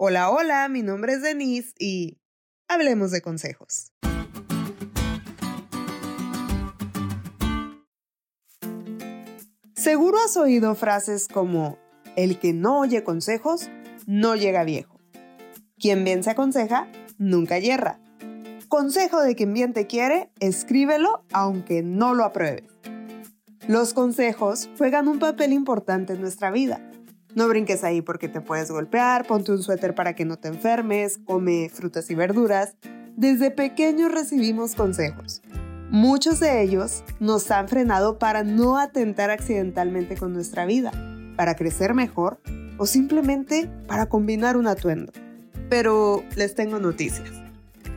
[0.00, 2.20] Hola, hola, mi nombre es Denise y
[2.68, 3.92] hablemos de consejos.
[9.74, 11.78] Seguro has oído frases como,
[12.14, 13.70] el que no oye consejos,
[14.06, 15.00] no llega viejo.
[15.80, 16.86] Quien bien se aconseja,
[17.18, 17.98] nunca yerra.
[18.68, 22.70] Consejo de quien bien te quiere, escríbelo aunque no lo apruebes.
[23.66, 26.87] Los consejos juegan un papel importante en nuestra vida.
[27.38, 31.20] No brinques ahí porque te puedes golpear, ponte un suéter para que no te enfermes,
[31.24, 32.74] come frutas y verduras.
[33.14, 35.40] Desde pequeños recibimos consejos.
[35.88, 40.90] Muchos de ellos nos han frenado para no atentar accidentalmente con nuestra vida,
[41.36, 42.40] para crecer mejor
[42.76, 45.12] o simplemente para combinar un atuendo.
[45.70, 47.30] Pero les tengo noticias.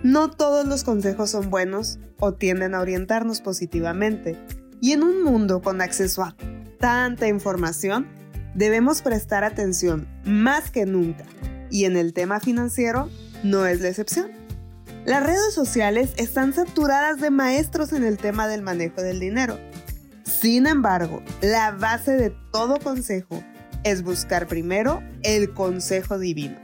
[0.03, 4.38] No todos los consejos son buenos o tienden a orientarnos positivamente.
[4.81, 6.36] Y en un mundo con acceso a
[6.78, 8.20] tanta información,
[8.54, 11.26] debemos prestar atención más que nunca.
[11.70, 13.09] Y en el tema financiero
[13.44, 14.32] no es la excepción.
[15.05, 19.58] Las redes sociales están saturadas de maestros en el tema del manejo del dinero.
[20.23, 23.44] Sin embargo, la base de todo consejo
[23.84, 26.58] es buscar primero el consejo divino.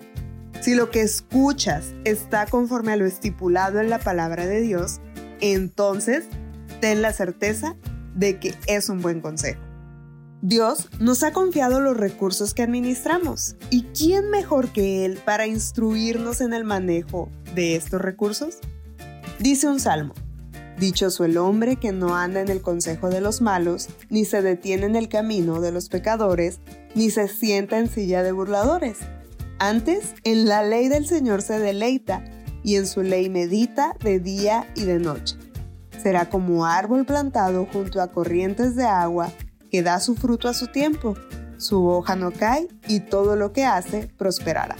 [0.61, 4.99] Si lo que escuchas está conforme a lo estipulado en la palabra de Dios,
[5.41, 6.25] entonces
[6.79, 7.75] ten la certeza
[8.15, 9.66] de que es un buen consejo.
[10.41, 13.55] Dios nos ha confiado los recursos que administramos.
[13.71, 18.59] ¿Y quién mejor que Él para instruirnos en el manejo de estos recursos?
[19.39, 20.13] Dice un salmo,
[20.77, 24.85] Dichoso el hombre que no anda en el consejo de los malos, ni se detiene
[24.85, 26.59] en el camino de los pecadores,
[26.93, 28.99] ni se sienta en silla de burladores.
[29.57, 32.23] Antes, en la ley del Señor se deleita,
[32.63, 35.35] y en su ley medita de día y de noche.
[35.99, 39.31] Será como árbol plantado junto a corrientes de agua,
[39.69, 41.15] que da su fruto a su tiempo,
[41.57, 44.75] su hoja no cae y todo lo que hace prosperará.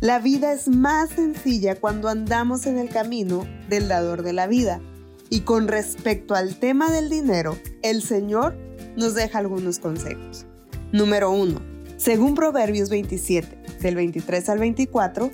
[0.00, 4.80] La vida es más sencilla cuando andamos en el camino del dador de la vida.
[5.28, 8.56] Y con respecto al tema del dinero, el Señor
[8.96, 10.46] nos deja algunos consejos.
[10.92, 11.60] Número 1.
[11.96, 15.30] Según Proverbios 27, del 23 al 24,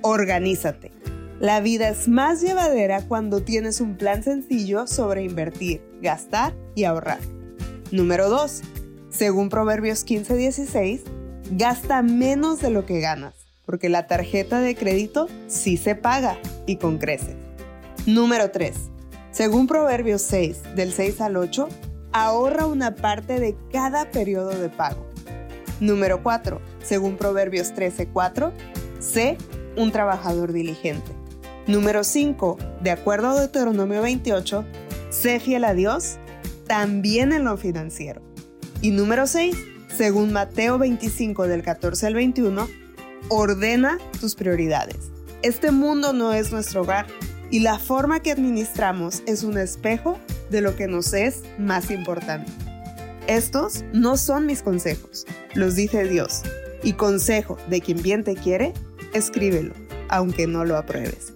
[0.00, 0.92] organízate.
[1.38, 7.18] La vida es más llevadera cuando tienes un plan sencillo sobre invertir, gastar y ahorrar.
[7.92, 8.62] Número 2.
[9.10, 11.02] Según Proverbios 15:16,
[11.52, 16.76] gasta menos de lo que ganas, porque la tarjeta de crédito sí se paga y
[16.76, 17.36] con creces.
[18.06, 18.74] Número 3.
[19.30, 21.68] Según Proverbios 6, del 6 al 8,
[22.12, 25.06] ahorra una parte de cada periodo de pago.
[25.78, 26.60] Número 4.
[26.82, 28.52] Según Proverbios 13:4,
[28.98, 29.36] sé
[29.76, 31.12] un trabajador diligente.
[31.66, 32.56] Número 5.
[32.82, 34.64] De acuerdo a Deuteronomio 28,
[35.10, 36.18] sé fiel a Dios
[36.66, 38.22] también en lo financiero.
[38.80, 39.56] Y número 6,
[39.96, 42.68] según Mateo 25 del 14 al 21,
[43.28, 45.10] ordena tus prioridades.
[45.42, 47.06] Este mundo no es nuestro hogar
[47.50, 50.18] y la forma que administramos es un espejo
[50.50, 52.50] de lo que nos es más importante.
[53.26, 56.42] Estos no son mis consejos, los dice Dios,
[56.82, 58.72] y consejo de quien bien te quiere,
[59.12, 59.74] escríbelo,
[60.08, 61.35] aunque no lo apruebes.